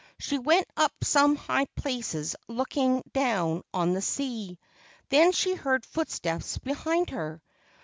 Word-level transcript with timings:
She 0.17 0.39
went 0.39 0.67
up 0.75 0.91
some 1.03 1.35
high 1.35 1.65
places 1.75 2.35
looking 2.47 3.03
down 3.13 3.61
on 3.71 3.93
the 3.93 4.01
sea. 4.01 4.57
Then 5.09 5.31
she 5.31 5.53
heard 5.53 5.85
footsteps 5.85 6.57
behind 6.57 7.11
her. 7.11 7.39